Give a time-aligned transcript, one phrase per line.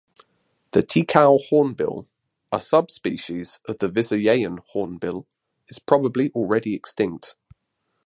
[0.71, 2.07] The Ticao hornbill,
[2.51, 5.27] a subspecies of the Visayan hornbill,
[5.69, 7.35] is probably already extinct.